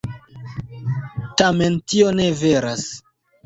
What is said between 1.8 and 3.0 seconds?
tio ne veras.